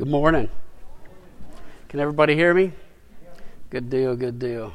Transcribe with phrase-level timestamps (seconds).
[0.00, 0.48] Good morning.
[1.90, 2.72] Can everybody hear me?
[3.68, 4.74] Good deal, good deal.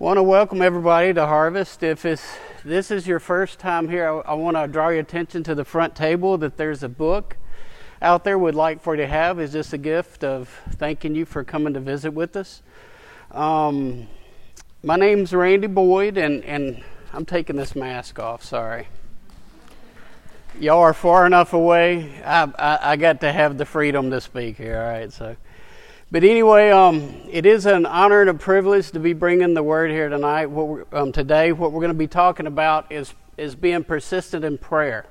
[0.00, 1.84] Want to welcome everybody to Harvest.
[1.84, 5.44] If it's, this is your first time here, I, I want to draw your attention
[5.44, 7.36] to the front table that there's a book
[8.02, 11.24] out there we'd like for you to have is just a gift of thanking you
[11.24, 12.62] for coming to visit with us.
[13.30, 14.08] Um,
[14.82, 16.82] my name's Randy Boyd, and, and
[17.12, 18.88] I'm taking this mask off, sorry
[20.60, 22.22] y'all are far enough away.
[22.24, 24.78] I, I, I, got to have the freedom to speak here.
[24.78, 25.36] All right, so.
[26.10, 29.90] But anyway, um, it is an honor and a privilege to be bringing the word
[29.90, 30.46] here tonight.
[30.46, 34.56] What um, today, what we're going to be talking about is is being persistent in
[34.56, 35.06] prayer.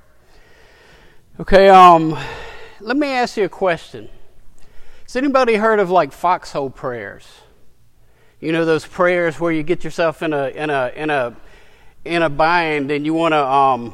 [1.40, 2.18] Okay, um,
[2.80, 4.10] let me ask you a question.
[5.04, 7.28] Has anybody heard of like foxhole prayers?
[8.40, 11.36] You know those prayers where you get yourself in a in a in a
[12.06, 13.94] in a bind and you want to um,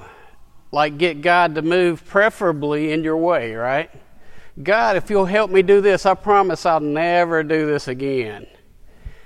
[0.72, 3.92] like get God to move preferably in your way, right?
[4.62, 8.48] God, if you'll help me do this, I promise I'll never do this again.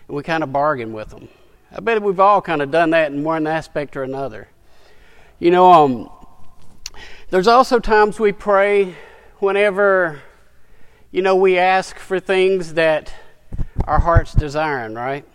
[0.07, 1.29] And we kind of bargain with them.
[1.71, 4.47] I bet we've all kind of done that in one aspect or another.
[5.39, 6.09] You know, um,
[7.29, 8.95] there's also times we pray
[9.39, 10.21] whenever,
[11.11, 13.13] you know, we ask for things that
[13.83, 15.25] our heart's desiring, right?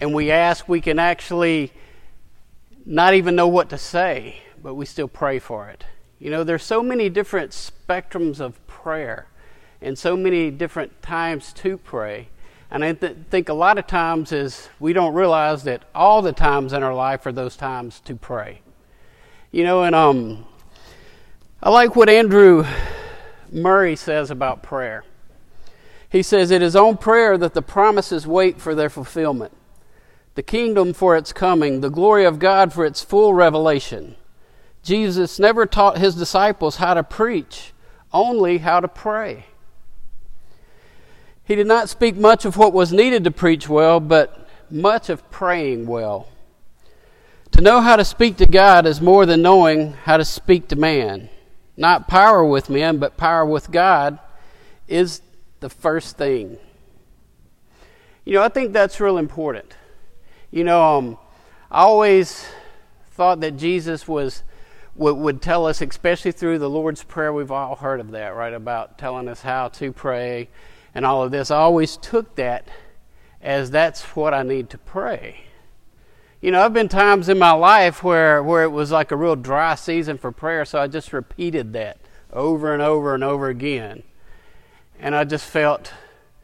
[0.00, 1.72] And we ask, we can actually
[2.84, 5.84] not even know what to say but we still pray for it.
[6.18, 9.26] You know, there's so many different spectrums of prayer
[9.80, 12.28] and so many different times to pray.
[12.70, 16.32] And I th- think a lot of times is we don't realize that all the
[16.32, 18.62] times in our life are those times to pray.
[19.50, 20.46] You know, and um,
[21.62, 22.64] I like what Andrew
[23.50, 25.04] Murray says about prayer.
[26.08, 29.52] He says, It is on prayer that the promises wait for their fulfillment,
[30.34, 34.14] the kingdom for its coming, the glory of God for its full revelation.
[34.82, 37.72] Jesus never taught his disciples how to preach,
[38.12, 39.46] only how to pray.
[41.44, 45.28] He did not speak much of what was needed to preach well, but much of
[45.30, 46.28] praying well.
[47.52, 50.76] To know how to speak to God is more than knowing how to speak to
[50.76, 51.28] man.
[51.76, 54.18] Not power with men, but power with God
[54.88, 55.20] is
[55.60, 56.58] the first thing.
[58.24, 59.74] You know, I think that's real important.
[60.50, 61.18] You know, um,
[61.70, 62.46] I always
[63.12, 64.42] thought that Jesus was
[64.94, 68.52] would, would tell us, especially through the Lord's Prayer, we've all heard of that, right?
[68.52, 70.48] About telling us how to pray
[70.94, 71.50] and all of this.
[71.50, 72.68] I always took that
[73.40, 75.44] as that's what I need to pray.
[76.40, 79.36] You know, I've been times in my life where, where it was like a real
[79.36, 81.98] dry season for prayer, so I just repeated that
[82.32, 84.02] over and over and over again.
[84.98, 85.92] And I just felt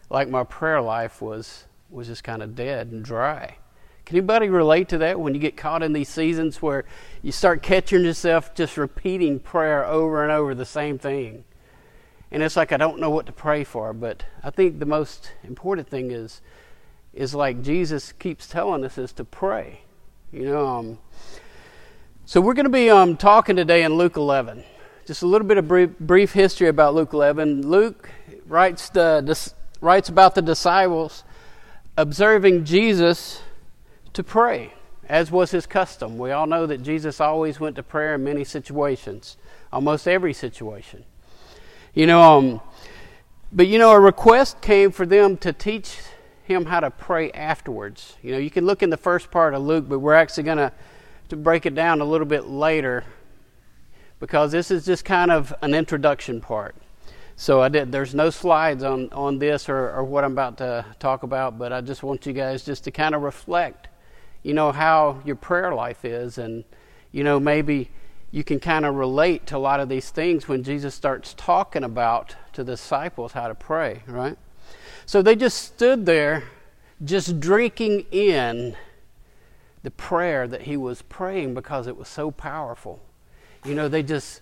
[0.08, 3.56] like my prayer life was, was just kind of dead and dry.
[4.08, 6.86] Can anybody relate to that when you get caught in these seasons where
[7.20, 11.44] you start catching yourself just repeating prayer over and over the same thing?
[12.30, 15.32] And it's like I don't know what to pray for, but I think the most
[15.44, 16.40] important thing is
[17.12, 19.82] is like Jesus keeps telling us is to pray.
[20.32, 20.98] You know, um,
[22.24, 24.64] so we're going to be um, talking today in Luke 11.
[25.04, 27.68] Just a little bit of brief, brief history about Luke 11.
[27.68, 28.08] Luke
[28.46, 29.52] writes the
[29.82, 31.24] writes about the disciples
[31.98, 33.42] observing Jesus
[34.12, 34.74] to pray,
[35.08, 36.18] as was his custom.
[36.18, 39.36] We all know that Jesus always went to prayer in many situations,
[39.72, 41.04] almost every situation.
[41.94, 42.60] You know, um,
[43.52, 45.98] but you know, a request came for them to teach
[46.44, 48.16] him how to pray afterwards.
[48.22, 50.58] You know, you can look in the first part of Luke, but we're actually going
[50.58, 50.72] to
[51.28, 53.04] to break it down a little bit later
[54.18, 56.74] because this is just kind of an introduction part.
[57.36, 57.92] So I did.
[57.92, 61.72] There's no slides on on this or, or what I'm about to talk about, but
[61.72, 63.87] I just want you guys just to kind of reflect
[64.48, 66.38] you know, how your prayer life is.
[66.38, 66.64] And,
[67.12, 67.90] you know, maybe
[68.30, 71.84] you can kind of relate to a lot of these things when Jesus starts talking
[71.84, 74.38] about to the disciples how to pray, right?
[75.04, 76.44] So they just stood there,
[77.04, 78.74] just drinking in
[79.82, 83.02] the prayer that he was praying because it was so powerful.
[83.66, 84.40] You know, they just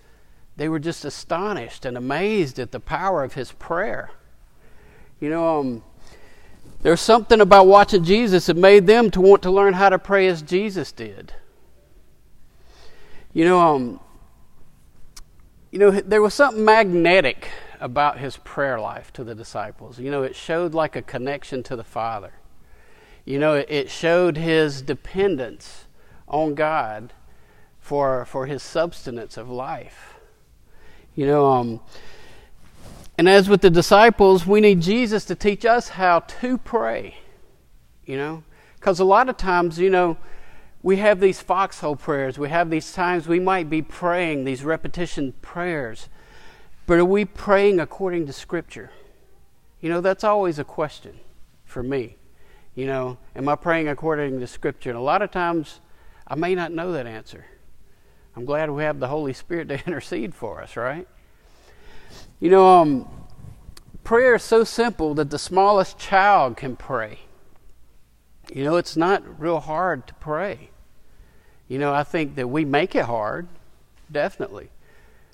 [0.55, 4.11] they were just astonished and amazed at the power of his prayer.
[5.19, 5.83] You know, um,
[6.81, 10.27] there's something about watching Jesus that made them to want to learn how to pray
[10.27, 11.33] as Jesus did.
[13.33, 13.99] You know, um,
[15.71, 19.99] you know, there was something magnetic about his prayer life to the disciples.
[19.99, 22.33] You know, it showed like a connection to the Father.
[23.25, 25.85] You know, it showed his dependence
[26.27, 27.13] on God
[27.79, 30.15] for for his substance of life.
[31.15, 31.79] You know, um,
[33.17, 37.17] and as with the disciples, we need Jesus to teach us how to pray.
[38.05, 38.43] You know?
[38.75, 40.17] Because a lot of times, you know,
[40.83, 42.37] we have these foxhole prayers.
[42.37, 46.09] We have these times we might be praying, these repetition prayers.
[46.85, 48.91] But are we praying according to Scripture?
[49.81, 51.19] You know, that's always a question
[51.65, 52.17] for me.
[52.75, 54.91] You know, am I praying according to Scripture?
[54.91, 55.81] And a lot of times
[56.27, 57.45] I may not know that answer.
[58.35, 61.07] I'm glad we have the Holy Spirit to intercede for us, right?
[62.39, 63.09] You know, um,
[64.03, 67.19] prayer is so simple that the smallest child can pray.
[68.53, 70.69] You know, it's not real hard to pray.
[71.67, 73.47] You know, I think that we make it hard,
[74.11, 74.69] definitely.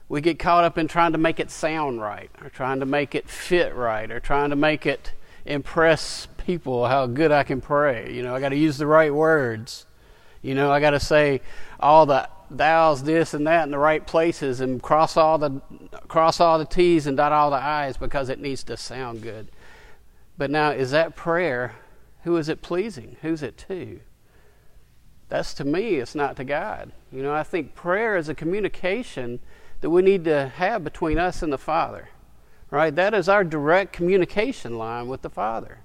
[0.07, 3.15] We get caught up in trying to make it sound right, or trying to make
[3.15, 5.11] it fit right, or trying to make it
[5.45, 8.13] impress people how good I can pray.
[8.13, 9.85] You know, I got to use the right words.
[10.41, 11.41] You know, I got to say
[11.81, 15.61] all the thou's, this and that in the right places, and cross all the
[16.07, 19.49] cross all the T's and dot all the I's because it needs to sound good.
[20.37, 21.75] But now, is that prayer?
[22.23, 23.17] Who is it pleasing?
[23.21, 23.99] Who's it to?
[25.29, 25.95] That's to me.
[25.95, 26.91] It's not to God.
[27.11, 29.39] You know, I think prayer is a communication
[29.81, 32.09] that we need to have between us and the Father.
[32.69, 32.95] Right?
[32.95, 35.79] That is our direct communication line with the Father.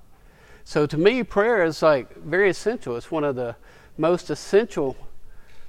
[0.64, 2.96] So to me, prayer is like very essential.
[2.96, 3.56] It's one of the
[3.96, 4.96] most essential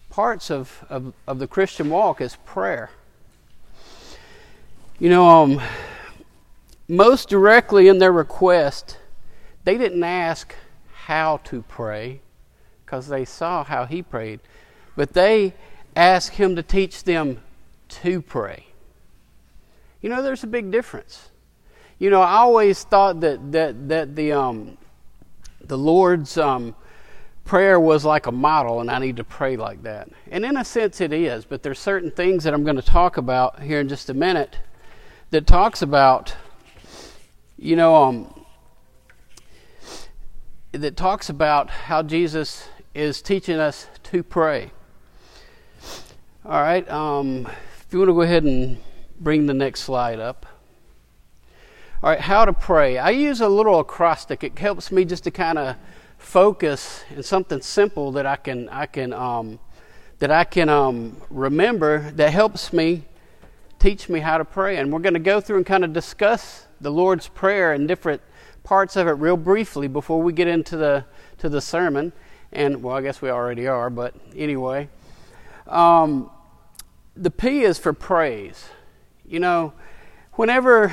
[0.10, 2.90] parts of, of, of the Christian walk is prayer.
[5.00, 5.62] You know, um,
[6.88, 8.98] most directly in their request,
[9.64, 10.56] they didn't ask
[11.06, 12.22] how to pray
[12.86, 14.40] because they saw how he prayed,
[14.96, 15.54] but they
[15.96, 17.40] asked him to teach them
[17.88, 18.66] to pray.
[20.02, 21.30] You know, there's a big difference.
[22.00, 24.78] You know, I always thought that that that the um,
[25.62, 26.76] the Lord's um,
[27.50, 30.08] prayer was like a model and I need to pray like that.
[30.30, 33.18] And in a sense it is, but there's certain things that I'm going to talk
[33.18, 34.60] about here in just a minute
[35.32, 36.36] that talks about
[37.58, 38.46] you know um
[40.74, 44.70] that talks about how Jesus is teaching us to pray.
[46.46, 47.48] All right, um,
[47.80, 48.78] if you want to go ahead and
[49.20, 50.46] bring the next slide up.
[52.04, 53.00] All right, how to pray.
[53.00, 54.44] I use a little acrostic.
[54.44, 55.76] It helps me just to kind of
[56.20, 59.60] focus and something simple that I can I can um,
[60.20, 63.06] that I can um, remember that helps me
[63.80, 64.78] teach me how to pray.
[64.78, 68.22] And we're going to go through and kind of discuss the Lord's prayer and different
[68.64, 71.06] parts of it real briefly before we get into the
[71.40, 72.12] to the sermon.
[72.52, 74.90] And well, I guess we already are, but anyway,
[75.68, 76.30] um,
[77.16, 78.70] the P is for praise.
[79.26, 79.74] You know,
[80.34, 80.92] whenever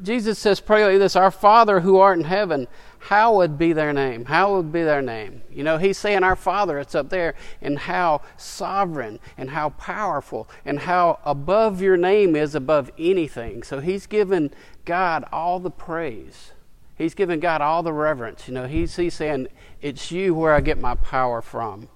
[0.00, 2.68] Jesus says, "Pray like this: Our Father who art in heaven."
[3.02, 4.24] Hallowed be their name.
[4.24, 5.42] Hallowed be their name.
[5.50, 10.48] You know, he's saying our Father, it's up there, and how sovereign and how powerful
[10.64, 13.64] and how above your name is above anything.
[13.64, 14.52] So he's given
[14.84, 16.52] God all the praise.
[16.96, 18.46] He's given God all the reverence.
[18.46, 19.48] You know, he's, he's saying,
[19.80, 21.88] It's you where I get my power from.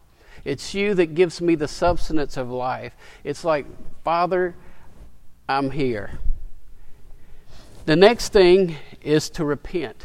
[0.44, 2.94] It's you that gives me the substance of life.
[3.23, 3.67] It's like,
[4.03, 4.56] Father,
[5.49, 6.19] I'm here.
[7.85, 10.05] The next thing is to repent.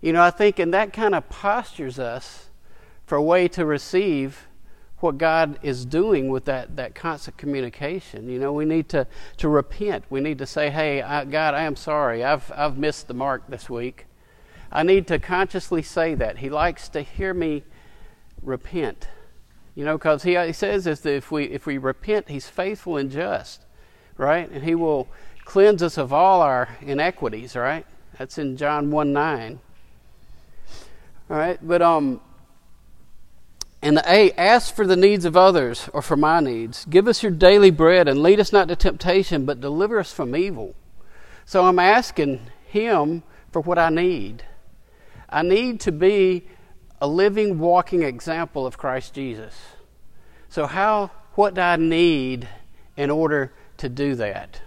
[0.00, 2.50] You know, I think, and that kind of postures us
[3.06, 4.46] for a way to receive
[5.00, 8.28] what God is doing with that, that constant communication.
[8.28, 9.06] You know, we need to,
[9.38, 10.04] to repent.
[10.10, 12.24] We need to say, hey, I, God, I am sorry.
[12.24, 14.06] I've, I've missed the mark this week.
[14.70, 16.38] I need to consciously say that.
[16.38, 17.64] He likes to hear me
[18.42, 19.08] repent.
[19.74, 23.10] You know, because he, he says that if we, if we repent, He's faithful and
[23.10, 23.64] just,
[24.16, 24.50] right?
[24.50, 25.08] And He will
[25.44, 27.86] cleanse us of all our inequities, right?
[28.18, 29.60] That's in John 1 9.
[31.30, 32.20] All right, but um,
[33.80, 36.84] and the A, ask for the needs of others or for my needs.
[36.86, 40.34] Give us your daily bread and lead us not to temptation, but deliver us from
[40.34, 40.74] evil.
[41.44, 44.42] So I'm asking Him for what I need.
[45.28, 46.48] I need to be
[47.00, 49.54] a living, walking example of Christ Jesus.
[50.48, 52.48] So how, what do I need
[52.96, 54.60] in order to do that?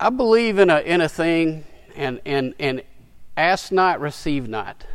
[0.00, 1.64] I believe in a in a thing,
[1.96, 2.82] and and and
[3.36, 4.86] ask not, receive not.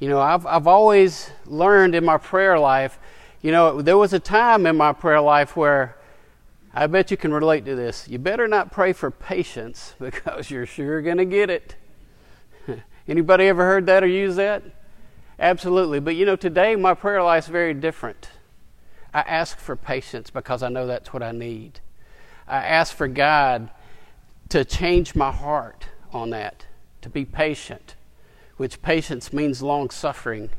[0.00, 2.98] You know, I've, I've always learned in my prayer life,
[3.42, 5.96] you know, there was a time in my prayer life where
[6.72, 8.08] I bet you can relate to this.
[8.08, 11.76] You better not pray for patience because you're sure going to get it.
[13.08, 14.62] Anybody ever heard that or used that?
[15.38, 16.00] Absolutely.
[16.00, 18.30] But you know, today my prayer life is very different.
[19.12, 21.80] I ask for patience because I know that's what I need.
[22.48, 23.70] I ask for God
[24.48, 26.66] to change my heart on that,
[27.02, 27.94] to be patient
[28.56, 30.50] which patience means long suffering.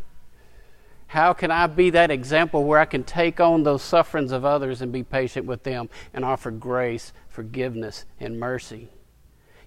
[1.08, 4.82] How can I be that example where I can take on those sufferings of others
[4.82, 8.90] and be patient with them and offer grace, forgiveness, and mercy?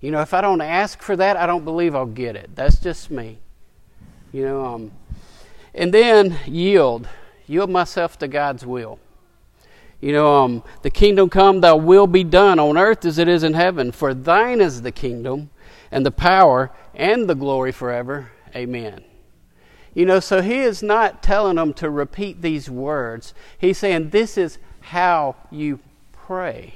[0.01, 2.51] You know, if I don't ask for that, I don't believe I'll get it.
[2.55, 3.39] That's just me.
[4.33, 4.93] You know, um,
[5.75, 7.09] and then yield.
[7.47, 8.99] Yield myself to God's will.
[10.01, 13.43] You know, um, the kingdom come, thy will be done on earth as it is
[13.43, 13.91] in heaven.
[13.91, 15.51] For thine is the kingdom
[15.91, 18.31] and the power and the glory forever.
[18.55, 19.05] Amen.
[19.95, 23.35] You know, so he is not telling them to repeat these words.
[23.59, 25.81] He's saying this is how you
[26.13, 26.75] pray.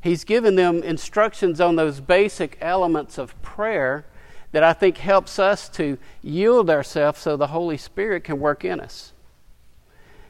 [0.00, 4.04] He's given them instructions on those basic elements of prayer
[4.52, 8.80] that I think helps us to yield ourselves so the Holy Spirit can work in
[8.80, 9.12] us.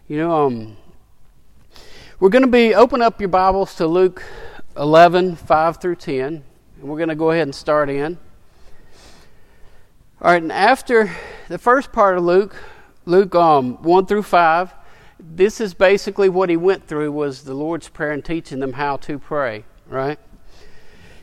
[0.09, 0.76] You know, um,
[2.19, 4.23] we're going to be open up your Bibles to Luke
[4.76, 6.43] 11, 5 through 10,
[6.80, 8.18] and we're going to go ahead and start in.
[10.20, 11.11] All right, and after
[11.49, 12.56] the first part of Luke,
[13.04, 14.75] Luke um, 1 through 5,
[15.20, 18.97] this is basically what he went through was the Lord's Prayer and teaching them how
[18.99, 20.18] to pray, right?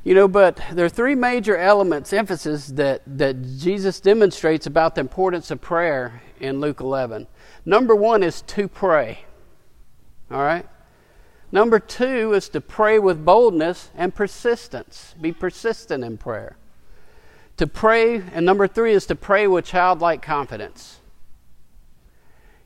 [0.03, 5.01] You know, but there are three major elements, emphasis that, that Jesus demonstrates about the
[5.01, 7.27] importance of prayer in Luke 11.
[7.65, 9.25] Number one is to pray,
[10.29, 10.67] all right?
[11.55, 15.15] Number two is to pray with boldness and persistence.
[15.21, 16.57] Be persistent in prayer.
[17.55, 21.00] To pray, and number three is to pray with childlike confidence.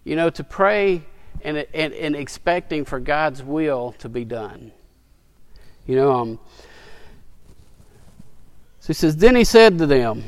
[0.03, 1.03] You know, to pray
[1.43, 4.71] and, and, and expecting for God's will to be done.
[5.85, 6.39] You know, um,
[8.79, 10.23] so he says, Then he said to them,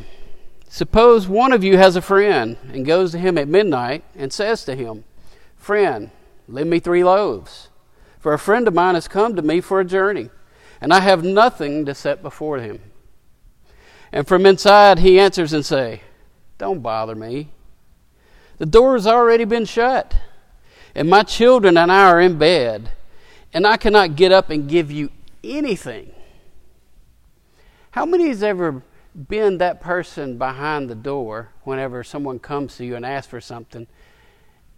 [0.70, 4.64] Suppose one of you has a friend and goes to him at midnight and says
[4.66, 5.04] to him,
[5.58, 6.12] Friend,
[6.48, 7.70] lend me three loaves
[8.22, 10.30] for a friend of mine has come to me for a journey,
[10.80, 12.80] and I have nothing to set before him.
[14.12, 16.02] And from inside he answers and say,
[16.60, 17.50] Don't bother me.
[18.60, 20.16] The door has already been shut,
[20.94, 22.92] and my children and I are in bed,
[23.54, 25.10] and I cannot get up and give you
[25.44, 26.14] anything.
[27.90, 28.84] How many has ever
[29.16, 33.88] been that person behind the door whenever someone comes to you and asks for something,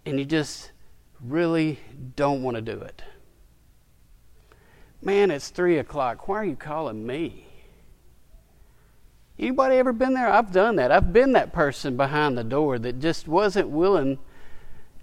[0.06, 0.70] and you just
[1.22, 1.78] really
[2.16, 3.02] don't want to do it?
[5.04, 6.28] Man, it's three o'clock.
[6.28, 7.46] Why are you calling me?
[9.38, 10.28] Anybody ever been there?
[10.28, 10.90] I've done that.
[10.90, 14.18] I've been that person behind the door that just wasn't willing,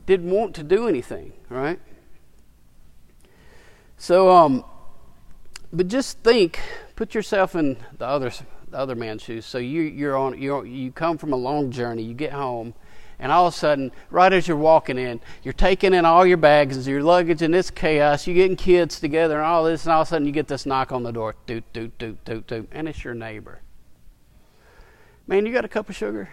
[0.08, 1.80] didn't want to do anything, right?
[3.98, 4.66] So, um,
[5.72, 6.60] but just think,
[6.96, 8.32] put yourself in the other
[8.72, 9.46] the other man's shoes.
[9.46, 12.02] So you you're on you you come from a long journey.
[12.02, 12.74] You get home,
[13.22, 16.38] and all of a sudden, right as you're walking in, you're taking in all your
[16.38, 18.26] bags and your luggage and this chaos.
[18.26, 20.66] You're getting kids together and all this, and all of a sudden you get this
[20.66, 23.62] knock on the door, doot, doot, doot, doot, doot, and it's your neighbor.
[25.28, 26.30] Man, you got a cup of sugar?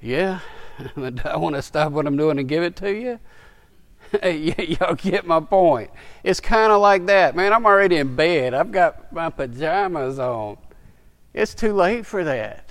[0.00, 0.40] Yeah.
[1.24, 3.18] I want to stop what I'm doing and give it to you.
[4.22, 5.90] y'all get my point.
[6.22, 7.34] It's kind of like that.
[7.34, 8.54] Man, I'm already in bed.
[8.54, 10.58] I've got my pajamas on.
[11.34, 12.67] It's too late for that.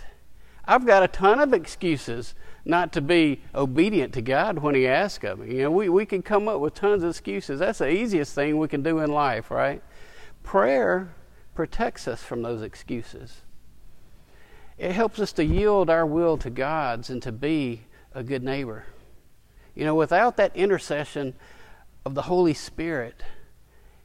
[0.68, 5.24] I've got a ton of excuses not to be obedient to God when He asks
[5.24, 5.56] of me.
[5.56, 7.60] You know, we, we can come up with tons of excuses.
[7.60, 9.82] That's the easiest thing we can do in life, right?
[10.44, 11.16] Prayer
[11.56, 13.42] protects us from those excuses.
[14.78, 17.84] It helps us to yield our will to God's and to be
[18.14, 18.86] a good neighbor.
[19.74, 21.34] You know, without that intercession
[22.06, 23.24] of the Holy Spirit,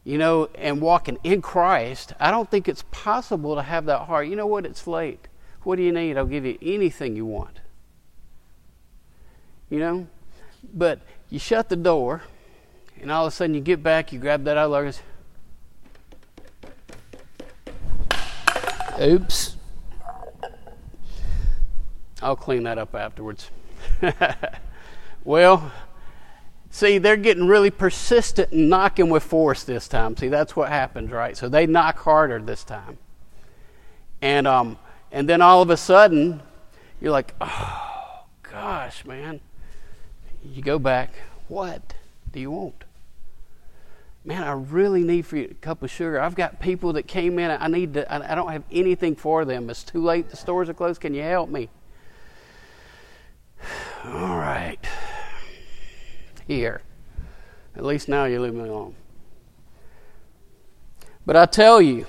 [0.04, 4.28] you know, and walking in Christ, I don't think it's possible to have that heart.
[4.28, 4.66] You know what?
[4.66, 5.28] It's late.
[5.64, 6.16] What do you need?
[6.16, 7.60] I'll give you anything you want.
[9.70, 10.06] You know?
[10.74, 11.00] But
[11.30, 12.22] you shut the door,
[13.00, 14.98] and all of a sudden you get back, you grab that other luggage.
[19.00, 19.56] Oops.
[22.20, 23.50] I'll clean that up afterwards.
[25.24, 25.72] well,
[26.70, 30.16] see, they're getting really persistent and knocking with force this time.
[30.16, 31.36] See, that's what happens, right?
[31.36, 32.98] So they knock harder this time.
[34.20, 34.78] And um,
[35.12, 36.42] and then all of a sudden,
[37.00, 39.40] you're like, oh, gosh, man.
[40.42, 41.12] You go back,
[41.48, 41.94] what
[42.32, 42.84] do you want?
[44.24, 46.20] Man, I really need for you a cup of sugar.
[46.20, 47.50] I've got people that came in.
[47.50, 49.68] I need to, I don't have anything for them.
[49.68, 50.30] It's too late.
[50.30, 51.00] The stores are closed.
[51.00, 51.68] Can you help me?
[54.04, 54.78] All right.
[56.46, 56.82] Here.
[57.76, 58.94] At least now you leave me alone.
[61.26, 62.06] But I tell you,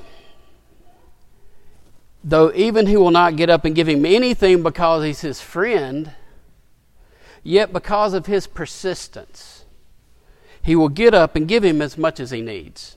[2.23, 6.13] though even he will not get up and give him anything because he's his friend,
[7.43, 9.65] yet because of his persistence,
[10.61, 12.95] he will get up and give him as much as he needs.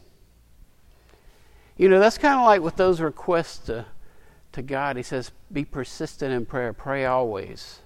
[1.76, 3.87] You know, that's kind of like with those requests to,
[4.52, 4.97] to God.
[4.97, 7.80] He says, Be persistent in prayer, pray always,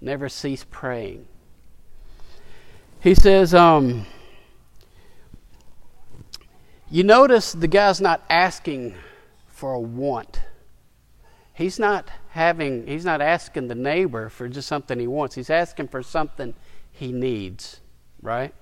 [0.00, 1.26] never cease praying.
[3.00, 4.06] He says, um,
[6.90, 8.94] You notice the guy's not asking
[9.48, 10.40] for a want
[11.54, 15.88] he's not having he's not asking the neighbor for just something he wants he's asking
[15.88, 16.54] for something
[16.90, 17.80] he needs
[18.20, 18.54] right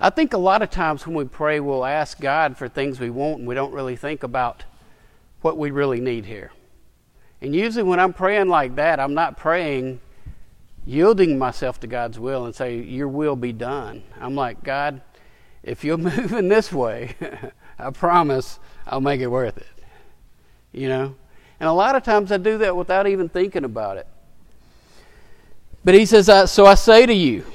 [0.00, 3.10] I think a lot of times when we pray, we'll ask God for things we
[3.10, 4.64] want and we don't really think about
[5.40, 6.52] what we really need here.
[7.40, 10.00] And usually when I'm praying like that, I'm not praying
[10.84, 14.02] yielding myself to God's will and say, Your will be done.
[14.20, 15.00] I'm like, God,
[15.62, 17.14] if you'll move in this way,
[17.78, 19.66] I promise I'll make it worth it.
[20.72, 21.16] You know?
[21.64, 24.06] And a lot of times I do that without even thinking about it.
[25.82, 27.46] But he says, So I say to you,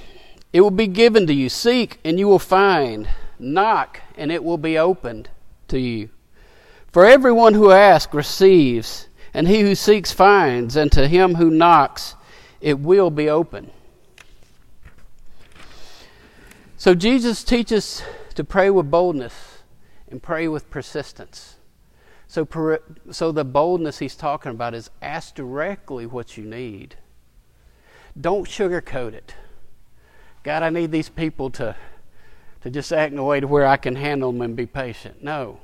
[0.51, 1.47] it will be given to you.
[1.47, 3.07] Seek, and you will find.
[3.37, 5.29] Knock, and it will be opened
[5.67, 6.09] to you.
[6.91, 12.15] For everyone who asks receives, and he who seeks finds, and to him who knocks
[12.61, 13.69] it will be open.
[16.77, 18.01] So Jesus teaches
[18.33, 19.59] to pray with boldness
[20.09, 21.58] and pray with persistence.
[22.29, 22.47] So,
[23.09, 26.95] so the boldness he's talking about is ask directly what you need.
[28.21, 29.33] Don't sugarcoat it.
[30.43, 31.75] God, I need these people to,
[32.61, 35.23] to just act in a way to where I can handle them and be patient.
[35.23, 35.59] No.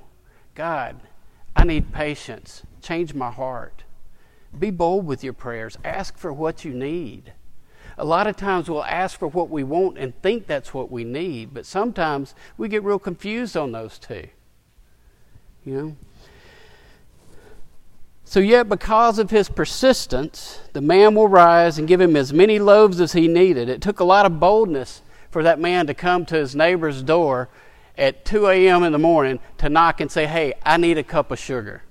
[0.55, 0.99] God,
[1.55, 2.63] I need patience.
[2.81, 3.83] Change my heart.
[4.57, 5.77] Be bold with your prayers.
[5.85, 7.33] Ask for what you need.
[7.95, 11.03] A lot of times we'll ask for what we want and think that's what we
[11.03, 14.29] need, but sometimes we get real confused on those two.
[15.63, 15.95] You know?
[18.27, 22.57] So, yet, because of his persistence, the man will rise and give him as many
[22.57, 23.69] loaves as he needed.
[23.69, 27.49] It took a lot of boldness for that man to come to his neighbor's door
[27.97, 28.83] at 2 a.m.
[28.83, 31.83] in the morning to knock and say, Hey, I need a cup of sugar.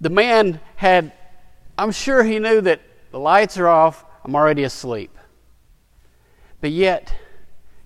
[0.00, 1.12] The man had
[1.78, 5.16] I'm sure he knew that the lights are off, I'm already asleep.
[6.60, 7.14] But yet,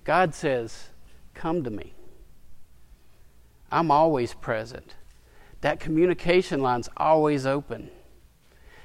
[0.03, 0.89] God says,
[1.33, 1.93] Come to me.
[3.71, 4.95] I'm always present.
[5.61, 7.89] That communication line's always open.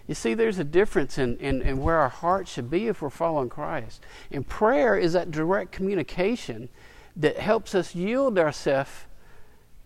[0.06, 3.10] You see, there's a difference in, in, in where our heart should be if we're
[3.10, 4.02] following Christ.
[4.30, 6.68] And prayer is that direct communication
[7.16, 8.90] that helps us yield ourselves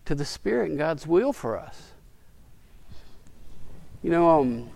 [0.05, 1.91] to the Spirit and God's will for us.
[4.01, 4.69] You know, um,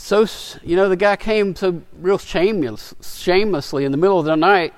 [0.00, 0.26] so
[0.62, 4.72] you know the guy came so real shameless, shamelessly in the middle of the night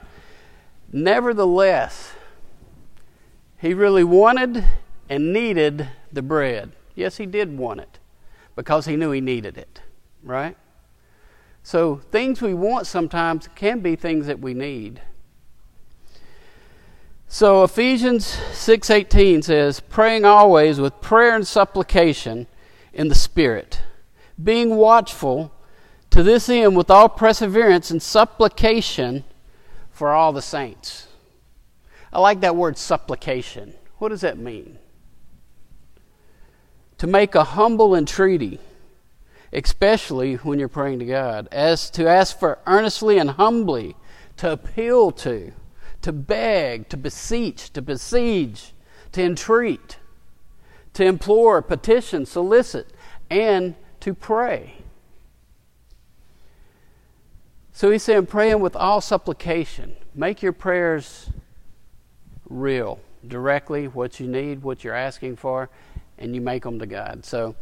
[0.92, 2.12] nevertheless
[3.60, 4.64] he really wanted
[5.12, 7.98] and needed the bread yes he did want it
[8.56, 9.80] because he knew he needed it
[10.22, 10.56] right
[11.62, 15.00] so things we want sometimes can be things that we need
[17.28, 22.46] so ephesians 6.18 says praying always with prayer and supplication
[22.92, 23.82] in the spirit
[24.42, 25.52] being watchful
[26.10, 29.24] to this end with all perseverance and supplication
[29.90, 31.08] for all the saints.
[32.12, 33.74] I like that word supplication.
[33.98, 34.78] What does that mean?
[37.02, 38.60] To make a humble entreaty,
[39.52, 43.96] especially when you're praying to God, as to ask for earnestly and humbly,
[44.36, 45.52] to appeal to,
[46.02, 48.72] to beg, to beseech, to besiege,
[49.10, 49.96] to entreat,
[50.92, 52.92] to implore, petition, solicit,
[53.28, 54.74] and to pray.
[57.72, 59.96] So he's saying, praying with all supplication.
[60.14, 61.30] Make your prayers
[62.48, 65.68] real, directly what you need, what you're asking for,
[66.22, 67.24] and you make them to God.
[67.26, 67.56] So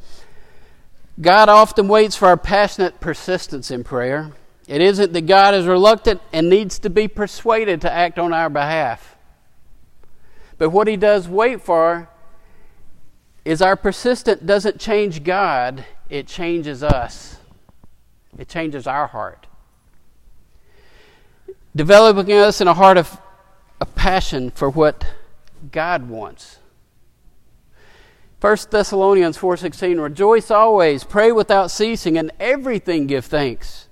[1.21, 4.33] God often waits for our passionate persistence in prayer.
[4.69, 8.49] It isn't that God is reluctant and needs to be persuaded to act on our
[8.49, 9.17] behalf.
[10.59, 12.09] But what he does wait for
[13.45, 17.39] is our persistent doesn't change God, it changes us.
[18.39, 19.47] It changes our heart.
[21.75, 23.21] Developing us in a heart of
[23.81, 25.05] a passion for what
[25.73, 26.60] God wants.
[28.41, 33.89] 1 Thessalonians 4:16 Rejoice always, pray without ceasing, and everything give thanks.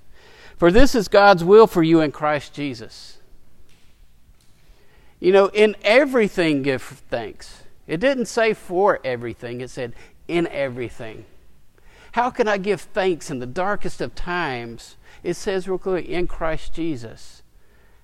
[0.57, 3.19] For this is God's will for you in Christ Jesus.
[5.19, 7.63] You know, in everything give thanks.
[7.85, 9.93] It didn't say for everything, it said
[10.27, 11.25] in everything.
[12.13, 14.97] How can I give thanks in the darkest of times?
[15.21, 17.43] It says real clearly, in Christ Jesus.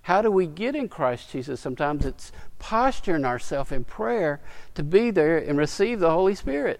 [0.05, 1.59] How do we get in Christ Jesus?
[1.59, 4.39] Sometimes it's posturing ourselves in prayer
[4.75, 6.79] to be there and receive the Holy Spirit.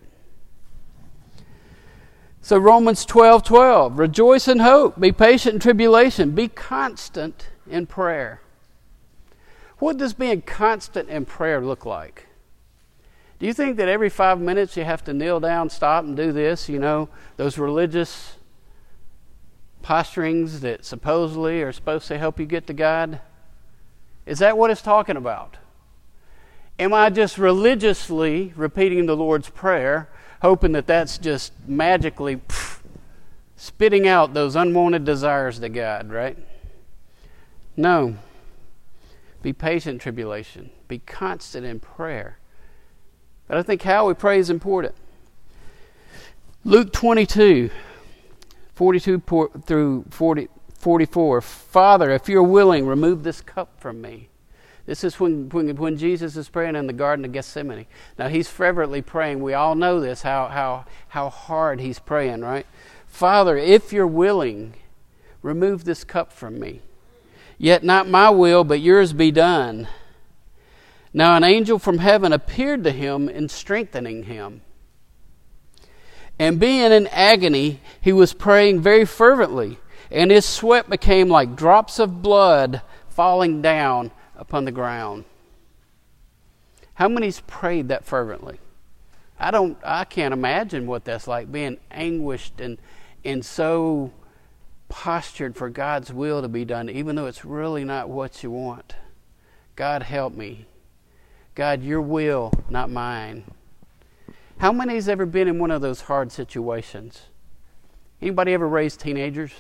[2.40, 8.42] So Romans 12 12, rejoice in hope, be patient in tribulation, be constant in prayer.
[9.80, 12.28] What does being constant in prayer look like?
[13.40, 16.32] Do you think that every five minutes you have to kneel down, stop, and do
[16.32, 16.70] this?
[16.70, 18.35] You know, those religious
[19.86, 23.22] posturings that supposedly are supposed to help you get to God?
[24.26, 25.58] Is that what it's talking about?
[26.80, 30.10] Am I just religiously repeating the Lord's Prayer,
[30.42, 32.80] hoping that that's just magically pff,
[33.56, 36.38] spitting out those unwanted desires to God, right?
[37.78, 38.18] No.
[39.44, 40.72] Be patient tribulation.
[40.88, 42.40] Be constant in prayer.
[43.48, 44.96] But I think how we pray is important.
[46.64, 47.70] Luke 22,
[48.76, 49.24] 42
[49.66, 51.42] through 40, 44.
[51.42, 54.30] Father, if you're willing, remove this cup from me.
[54.86, 57.88] This is when, when, when Jesus is praying in the Garden of Gethsemane.
[58.20, 59.42] Now, he's fervently praying.
[59.42, 62.68] We all know this, how, how, how hard he's praying, right?
[63.08, 64.76] Father, if you're willing,
[65.42, 66.82] remove this cup from me.
[67.58, 69.88] Yet not my will, but yours be done.
[71.14, 74.62] Now, an angel from heaven appeared to him in strengthening him.
[76.38, 79.78] And being in agony, he was praying very fervently,
[80.12, 85.24] and his sweat became like drops of blood falling down upon the ground.
[86.96, 88.60] How many's prayed that fervently?
[89.40, 92.78] I don't I can't imagine what that's like being anguished and
[93.24, 94.14] and so
[94.88, 98.96] postured for God's will to be done even though it's really not what you want.
[99.76, 100.68] God help me.
[101.54, 103.44] God, your will, not mine.
[104.58, 107.24] How many's ever been in one of those hard situations?
[108.22, 109.52] Anybody ever raised teenagers?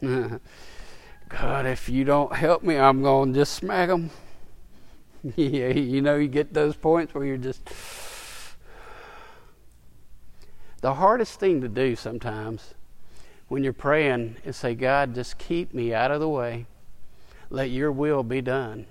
[0.00, 0.40] God,
[1.66, 4.10] if you don't help me, I'm going to just smack them.
[5.36, 7.62] yeah, you know, you get those points where you're just.
[10.82, 12.72] The hardest thing to do sometimes
[13.48, 16.64] when you're praying is say, God, just keep me out of the way.
[17.50, 18.86] Let your will be done.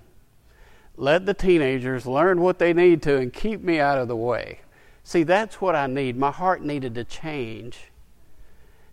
[1.00, 4.60] Let the teenagers learn what they need to and keep me out of the way.
[5.02, 6.18] See, that's what I need.
[6.18, 7.86] My heart needed to change.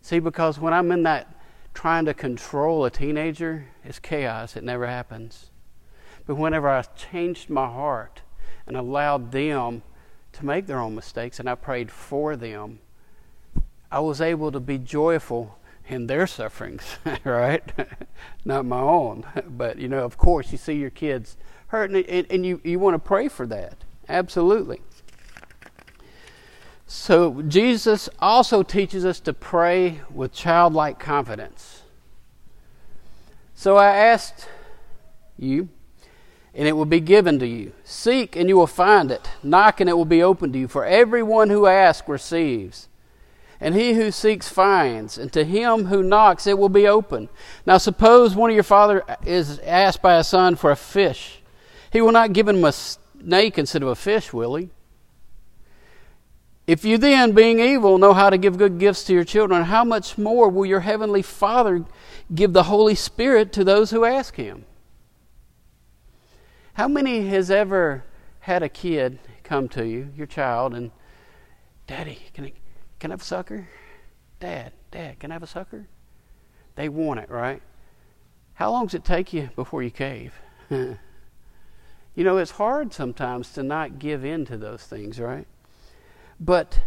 [0.03, 1.35] See, because when I'm in that
[1.75, 4.57] trying to control a teenager it's chaos.
[4.57, 5.51] It never happens.
[6.27, 8.23] But whenever I changed my heart
[8.67, 9.83] and allowed them
[10.33, 12.79] to make their own mistakes and I prayed for them,
[13.91, 17.63] I was able to be joyful in their sufferings, right?
[18.45, 19.25] Not my own.
[19.49, 21.37] But, you know, of course, you see your kids
[21.69, 23.77] hurting and, and you, you want to pray for that.
[24.09, 24.81] Absolutely.
[26.89, 31.83] So, Jesus also teaches us to pray with childlike confidence.
[33.57, 34.49] So, I asked
[35.37, 35.69] you,
[36.55, 37.73] and it will be given to you.
[37.83, 39.29] Seek, and you will find it.
[39.43, 40.69] Knock, and it will be opened to you.
[40.69, 42.89] For everyone who asks receives.
[43.59, 47.29] And he who seeks finds, and to him who knocks it will be open.
[47.65, 51.41] Now, suppose one of your father is asked by a son for a fish.
[51.97, 54.69] He will not give him a snake instead of a fish, will he?
[56.67, 59.83] If you then, being evil, know how to give good gifts to your children, how
[59.83, 61.87] much more will your heavenly Father
[62.35, 64.67] give the Holy Spirit to those who ask Him?
[66.75, 68.05] How many has ever
[68.41, 70.91] had a kid come to you, your child, and,
[71.87, 72.53] Daddy, can I,
[73.01, 73.71] can I have a sucker?
[74.39, 75.87] Dad, Dad, can I have a sucker?
[76.75, 77.63] They want it, right?
[78.53, 80.35] How long does it take you before you cave?
[82.17, 85.47] you know, it's hard sometimes to not give in to those things, right?
[86.41, 86.81] But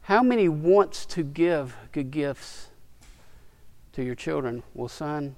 [0.00, 2.68] how many wants to give good gifts
[3.92, 4.62] to your children?
[4.72, 5.36] Well, son,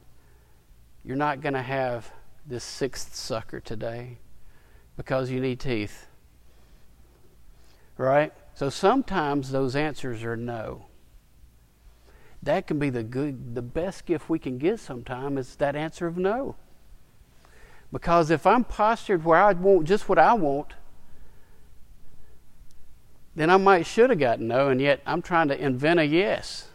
[1.05, 2.12] you're not going to have
[2.47, 4.19] this sixth sucker today
[4.97, 6.07] because you need teeth.
[7.97, 8.33] Right?
[8.55, 10.87] So sometimes those answers are no.
[12.45, 16.07] That can be the good the best gift we can get sometimes is that answer
[16.07, 16.55] of no.
[17.92, 20.74] Because if I'm postured where I want just what I want,
[23.35, 26.68] then I might should have gotten no, and yet I'm trying to invent a yes.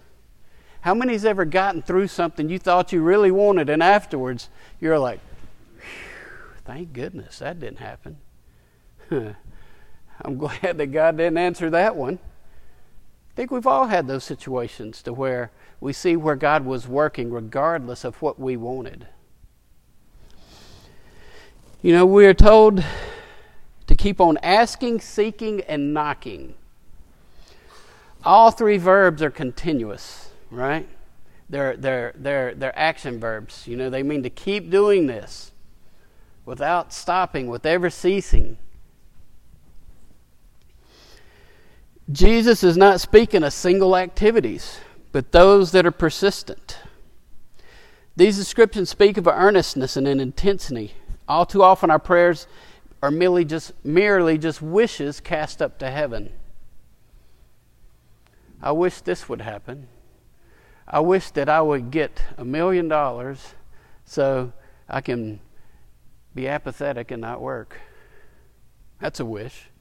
[0.81, 4.49] How many's ever gotten through something you thought you really wanted, and afterwards
[4.79, 5.19] you're like,
[6.65, 8.17] thank goodness that didn't happen.
[9.11, 12.19] I'm glad that God didn't answer that one.
[13.33, 17.31] I think we've all had those situations to where we see where God was working
[17.31, 19.07] regardless of what we wanted.
[21.83, 22.81] You know, we are told
[23.87, 26.55] to keep on asking, seeking, and knocking.
[28.23, 30.87] All three verbs are continuous, right?
[31.49, 33.67] They're, they're, they're, they're action verbs.
[33.67, 35.51] You know, they mean to keep doing this
[36.45, 38.57] without stopping, with ever ceasing.
[42.09, 44.79] Jesus is not speaking of single activities,
[45.11, 46.77] but those that are persistent.
[48.15, 50.93] These descriptions speak of an earnestness and an intensity.
[51.33, 52.45] All too often, our prayers
[53.01, 56.31] are merely just merely just wishes cast up to heaven.
[58.61, 59.87] I wish this would happen.
[60.87, 63.55] I wish that I would get a million dollars
[64.05, 64.53] so
[64.87, 65.39] I can
[66.35, 67.79] be apathetic and not work.
[68.99, 69.71] That's a wish.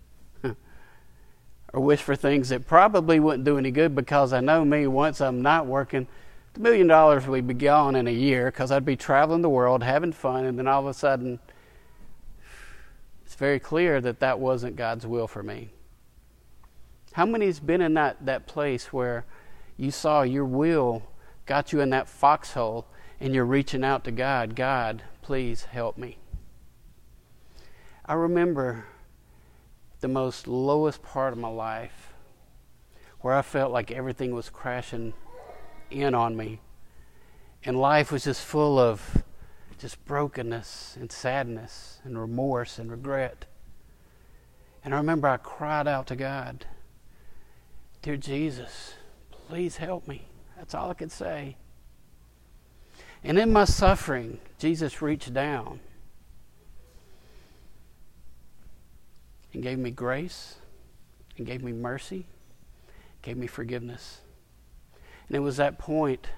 [0.42, 5.20] or wish for things that probably wouldn't do any good because I know me, once
[5.20, 6.06] I'm not working,
[6.54, 9.82] the million dollars would be gone in a year because I'd be traveling the world,
[9.82, 11.40] having fun, and then all of a sudden,
[13.24, 15.70] it's very clear that that wasn't God's will for me.
[17.12, 19.24] How many's been in that, that place where
[19.76, 21.02] you saw your will
[21.46, 22.86] got you in that foxhole
[23.20, 24.54] and you're reaching out to God?
[24.54, 26.18] God, please help me.
[28.04, 28.86] I remember
[30.00, 32.12] the most lowest part of my life
[33.20, 35.14] where I felt like everything was crashing
[35.92, 36.61] in on me.
[37.64, 39.22] And life was just full of
[39.78, 43.46] just brokenness and sadness and remorse and regret.
[44.85, 46.66] And I remember I cried out to God,
[48.00, 48.94] Dear Jesus,
[49.31, 50.26] please help me.
[50.57, 51.57] That's all I could say.
[53.22, 55.78] And in my suffering, Jesus reached down
[59.52, 60.57] and gave me grace
[61.37, 62.26] and gave me mercy,
[63.22, 64.20] gave me forgiveness.
[65.32, 66.28] And it was that point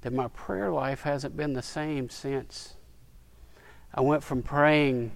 [0.00, 2.74] that my prayer life hasn't been the same since.
[3.94, 5.12] I went from praying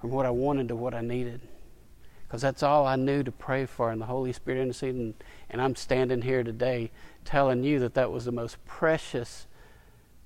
[0.00, 1.40] from what I wanted to what I needed.
[2.22, 4.94] Because that's all I knew to pray for, and the Holy Spirit interceded.
[4.94, 5.14] And,
[5.50, 6.92] and I'm standing here today
[7.24, 9.48] telling you that that was the most precious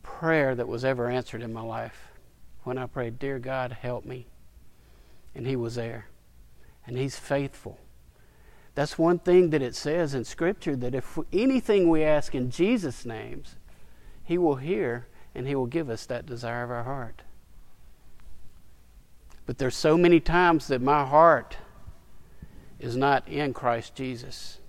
[0.03, 2.09] prayer that was ever answered in my life.
[2.65, 4.27] When I prayed, Dear God, help me.
[5.35, 6.09] And He was there
[6.87, 7.79] and He's faithful.
[8.81, 13.05] That's one thing that it says in Scripture that if anything we ask in Jesus'
[13.05, 13.57] names,
[14.25, 17.21] He will hear and He will give us that desire of our heart.
[19.45, 21.59] But there's so many times that my heart
[22.79, 24.61] is not in Christ Jesus.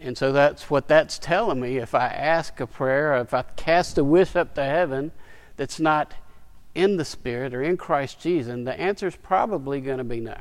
[0.00, 1.76] And so that's what that's telling me.
[1.76, 5.12] If I ask a prayer, if I cast a wish up to heaven
[5.54, 6.12] that's not
[6.74, 10.38] in the Spirit or in Christ Jesus, the answer is probably going to be no.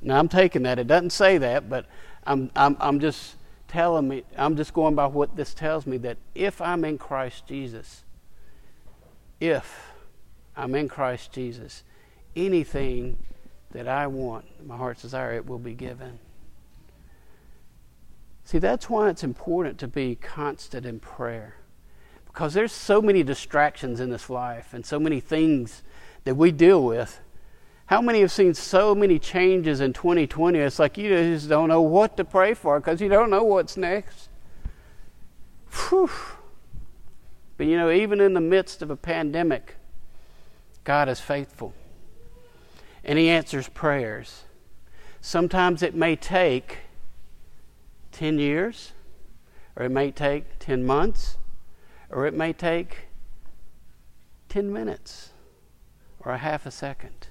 [0.00, 0.78] Now I'm taking that.
[0.78, 1.86] It doesn't say that, but
[2.24, 6.16] I'm, I'm, I'm just telling me, I'm just going by what this tells me that
[6.34, 8.04] if I'm in Christ Jesus,
[9.40, 9.92] if
[10.56, 11.84] I'm in Christ Jesus,
[12.34, 13.18] anything
[13.72, 16.18] that I want, my heart's desire, it will be given.
[18.44, 21.56] See, that's why it's important to be constant in prayer.
[22.24, 25.82] Because there's so many distractions in this life and so many things
[26.24, 27.20] that we deal with
[27.88, 30.58] how many have seen so many changes in 2020?
[30.58, 33.78] It's like you just don't know what to pray for because you don't know what's
[33.78, 34.28] next.
[35.72, 36.10] Whew.
[37.56, 39.76] But you know, even in the midst of a pandemic,
[40.84, 41.72] God is faithful.
[43.02, 44.44] And He answers prayers.
[45.22, 46.80] Sometimes it may take
[48.12, 48.92] 10 years,
[49.76, 51.38] or it may take 10 months,
[52.10, 53.08] or it may take
[54.50, 55.30] 10 minutes,
[56.20, 57.27] or a half a second.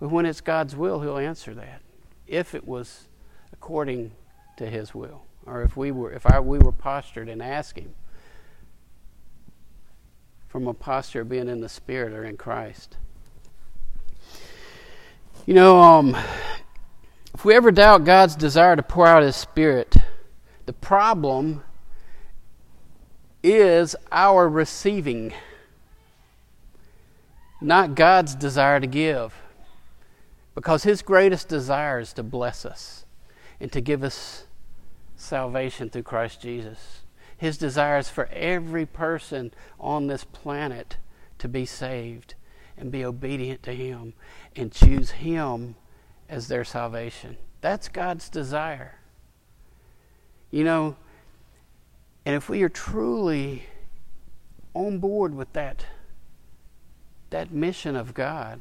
[0.00, 1.82] But when it's God's will, He'll answer that.
[2.26, 3.08] If it was
[3.52, 4.12] according
[4.56, 7.94] to His will, or if we were, if I, we were postured and Him
[10.48, 12.96] from a posture of being in the Spirit or in Christ.
[15.46, 16.16] You know, um,
[17.34, 19.96] if we ever doubt God's desire to pour out His Spirit,
[20.66, 21.62] the problem
[23.42, 25.32] is our receiving,
[27.60, 29.34] not God's desire to give.
[30.58, 33.06] Because His greatest desire is to bless us
[33.60, 34.48] and to give us
[35.14, 37.02] salvation through Christ Jesus.
[37.36, 40.96] His desire is for every person on this planet
[41.38, 42.34] to be saved
[42.76, 44.14] and be obedient to Him
[44.56, 45.76] and choose Him
[46.28, 47.36] as their salvation.
[47.60, 48.98] That's God's desire.
[50.50, 50.96] You know,
[52.26, 53.66] and if we are truly
[54.74, 55.86] on board with that,
[57.30, 58.60] that mission of God,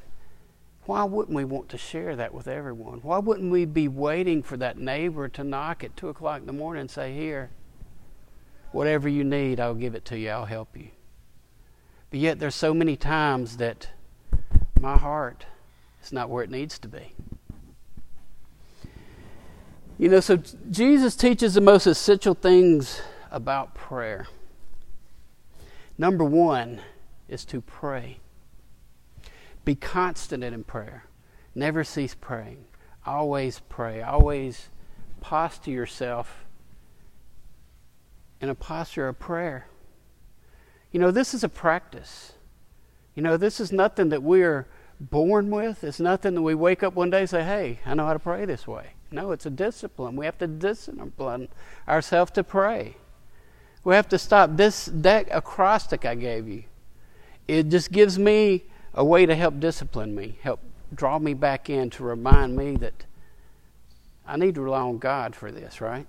[0.88, 3.00] why wouldn't we want to share that with everyone?
[3.00, 6.54] Why wouldn't we be waiting for that neighbor to knock at 2 o'clock in the
[6.54, 7.50] morning and say, Here,
[8.71, 10.88] whatever you need, I'll give it to you, I'll help you?
[12.10, 13.89] But yet, there's so many times that
[14.80, 15.45] my heart
[16.02, 17.13] is not where it needs to be.
[19.97, 20.38] You know, so
[20.71, 24.28] Jesus teaches the most essential things about prayer.
[25.97, 26.80] Number one
[27.28, 28.19] is to pray.
[29.67, 31.03] Be constant in prayer.
[31.53, 32.63] Never cease praying.
[33.06, 34.01] Always pray.
[34.01, 34.69] Always
[35.19, 36.45] posture yourself
[38.39, 39.67] in a posture of prayer.
[40.93, 42.32] You know, this is a practice.
[43.13, 44.67] You know, this is nothing that we're
[45.01, 45.84] born with.
[45.84, 48.19] It's nothing that we wake up one day and say, hey, I know how to
[48.19, 48.91] pray this way.
[49.12, 50.15] No, it's a discipline.
[50.15, 51.49] We have to discipline
[51.89, 52.95] ourselves to pray.
[53.84, 56.63] We have to stop this that acrostic I gave you.
[57.49, 58.63] It just gives me
[58.97, 60.60] a way to help discipline me, help
[60.93, 63.05] draw me back in to remind me that
[64.25, 66.07] I need to rely on God for this, right?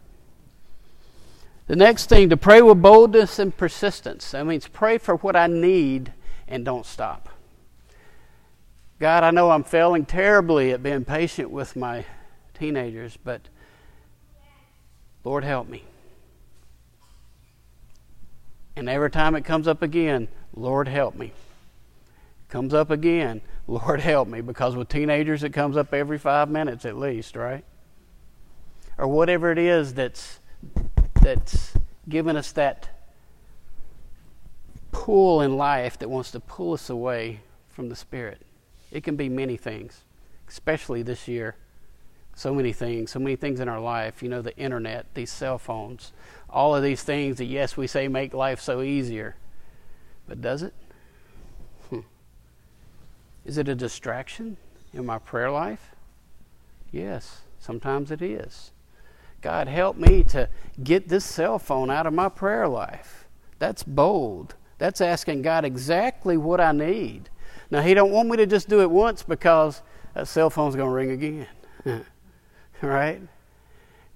[1.66, 4.30] The next thing, to pray with boldness and persistence.
[4.30, 6.14] That means pray for what I need
[6.48, 7.28] and don't stop.
[8.98, 12.06] God, I know I'm failing terribly at being patient with my
[12.54, 13.42] teenagers, but
[15.24, 15.84] Lord, help me.
[18.76, 21.32] And every time it comes up again, Lord, help me.
[22.48, 24.40] Comes up again, Lord, help me.
[24.40, 27.64] Because with teenagers, it comes up every five minutes at least, right?
[28.96, 30.40] Or whatever it is that's,
[31.22, 31.74] that's
[32.08, 32.88] given us that
[34.90, 38.42] pull in life that wants to pull us away from the Spirit.
[38.90, 40.02] It can be many things,
[40.48, 41.56] especially this year.
[42.34, 44.22] So many things, so many things in our life.
[44.22, 46.12] You know, the internet, these cell phones,
[46.48, 49.36] all of these things that, yes, we say make life so easier.
[50.26, 50.72] But does it?
[53.48, 54.58] Is it a distraction
[54.92, 55.94] in my prayer life?
[56.92, 58.72] Yes, sometimes it is.
[59.40, 60.50] God, help me to
[60.84, 63.26] get this cell phone out of my prayer life.
[63.58, 64.54] That's bold.
[64.76, 67.30] That's asking God exactly what I need.
[67.70, 69.80] Now, He don't want me to just do it once because
[70.12, 71.46] that cell phone's going to ring again.
[72.82, 73.22] right?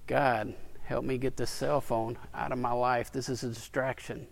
[0.05, 3.11] God, help me get this cell phone out of my life.
[3.11, 4.27] This is a distraction.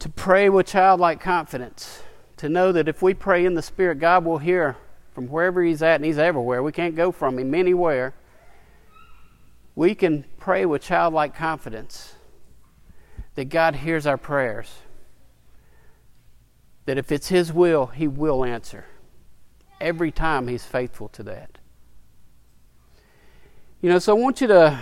[0.00, 2.02] To pray with childlike confidence,
[2.38, 4.76] to know that if we pray in the Spirit, God will hear
[5.12, 6.62] from wherever He's at, and He's everywhere.
[6.62, 8.14] We can't go from Him anywhere.
[9.74, 12.14] We can pray with childlike confidence
[13.34, 14.78] that God hears our prayers
[16.88, 18.86] that if it's His will, He will answer.
[19.78, 21.58] Every time He's faithful to that.
[23.82, 24.80] You know, so I want you to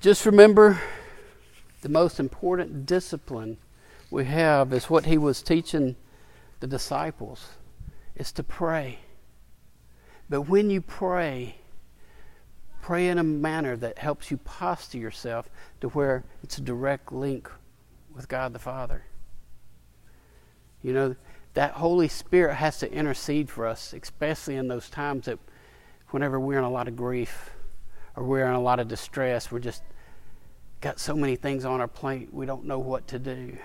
[0.00, 0.78] just remember
[1.80, 3.56] the most important discipline
[4.12, 5.96] we have is what He was teaching
[6.60, 7.48] the disciples
[8.14, 8.98] is to pray.
[10.28, 11.56] But when you pray,
[12.82, 15.48] pray in a manner that helps you posture yourself
[15.80, 17.50] to where it's a direct link
[18.14, 19.02] with God the Father.
[20.82, 21.16] You know,
[21.54, 25.38] that Holy Spirit has to intercede for us, especially in those times that
[26.10, 27.50] whenever we're in a lot of grief
[28.14, 29.82] or we're in a lot of distress, we're just
[30.82, 33.56] got so many things on our plate, we don't know what to do.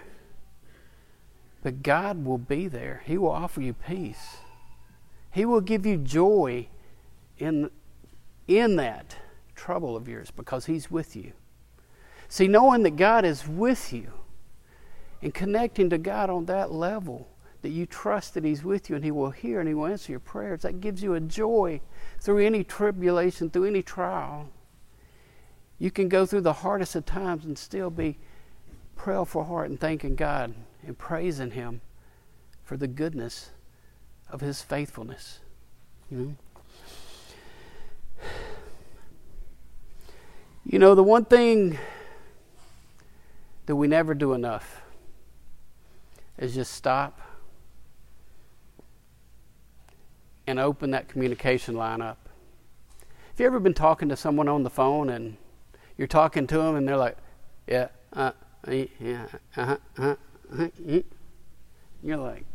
[1.64, 3.02] But God will be there.
[3.06, 4.38] He will offer you peace.
[5.32, 6.68] He will give you joy
[7.38, 7.70] in,
[8.48, 9.16] in that
[9.56, 11.34] trouble of yours because He's with you.
[12.30, 14.12] See, knowing that God is with you
[15.22, 17.28] and connecting to God on that level,
[17.62, 20.12] that you trust that He's with you and He will hear and He will answer
[20.12, 21.82] your prayers, that gives you a joy
[22.20, 24.50] through any tribulation, through any trial.
[25.80, 28.18] You can go through the hardest of times and still be
[28.96, 30.54] prayerful heart and thanking God
[30.88, 31.82] and praising Him
[32.64, 33.52] for the goodness
[34.30, 35.40] of His faithfulness.
[36.10, 36.36] You know?
[40.66, 41.78] You know, the one thing
[43.68, 44.82] that we never do enough
[46.38, 47.22] is just stop
[50.46, 52.30] and open that communication line up.
[53.30, 55.38] Have you ever been talking to someone on the phone and
[55.98, 57.18] you're talking to them and they're like,
[57.68, 58.32] yeah, uh,
[58.68, 60.16] yeah, uh-huh, uh-huh.
[62.04, 62.46] You're like,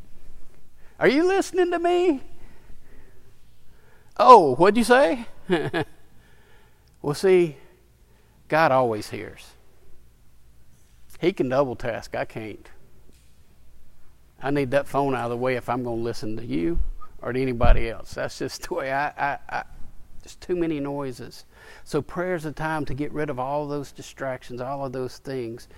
[0.99, 2.23] are you listening to me?
[4.17, 5.27] Oh, what'd you say?
[7.03, 7.57] well, see,
[8.49, 9.53] God always hears.
[11.21, 12.15] He can double task.
[12.15, 12.69] I can't.
[14.43, 16.81] I need that phone out of the way if I'm going to listen to you
[17.21, 18.15] or to anybody else.
[18.15, 19.65] That's just the way I, I, I
[20.23, 21.45] there's too many noises.
[21.85, 25.69] So prayer's a time to get rid of all those distractions, all of those things,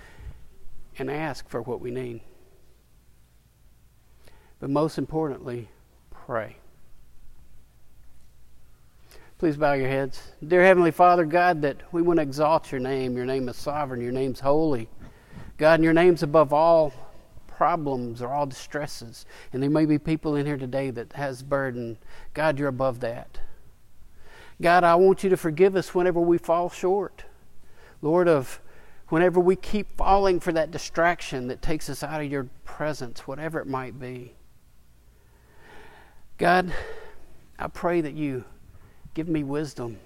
[0.99, 2.21] and ask for what we need.
[4.61, 5.69] But most importantly,
[6.11, 6.57] pray.
[9.39, 10.33] Please bow your heads.
[10.47, 13.17] Dear Heavenly Father, God, that we want to exalt your name.
[13.17, 14.89] Your name is sovereign, your name's holy.
[15.59, 16.93] God, and your name's above all
[17.47, 19.27] problems or all distresses.
[19.53, 21.99] And there may be people in here today that has burden.
[22.33, 23.39] God, you're above that.
[24.63, 27.25] God, I want you to forgive us whenever we fall short.
[28.03, 28.61] Lord, of
[29.15, 33.61] whenever we keep falling for that distraction that takes us out of your presence, whatever
[33.61, 34.35] it might be.
[36.37, 36.73] God,
[37.57, 38.45] I pray that you
[39.15, 40.01] give me wisdom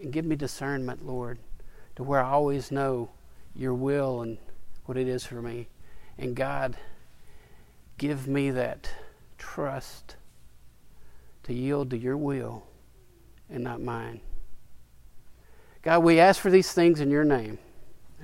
[0.00, 1.40] and give me discernment, Lord,
[1.96, 3.10] to where I always know
[3.56, 4.38] your will and
[4.84, 5.66] what it is for me.
[6.16, 6.76] And God,
[7.98, 8.88] give me that
[9.38, 10.14] trust
[11.42, 12.62] to yield to your will
[13.48, 14.20] and not mine.
[15.82, 17.58] God, we ask for these things in your name.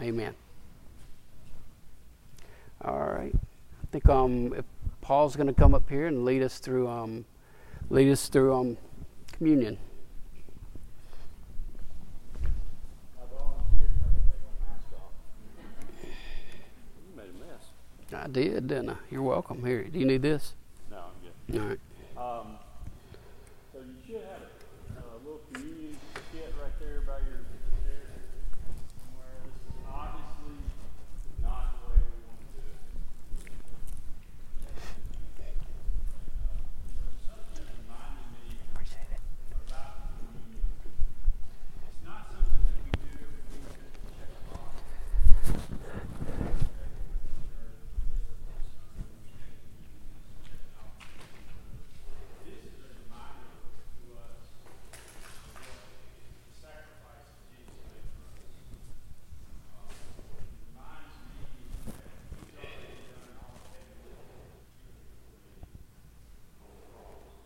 [0.00, 0.34] Amen.
[2.82, 3.34] All right.
[3.34, 4.54] I think um,
[5.00, 7.24] Paul's going to come up here and lead us through um,
[7.88, 8.76] lead us through um,
[9.32, 9.78] communion.
[18.14, 18.96] I did, didn't I?
[19.10, 19.64] You're welcome.
[19.64, 20.54] Here, do you need this?
[20.90, 21.60] No, I'm good.
[21.60, 22.40] All right.
[22.40, 22.58] Um,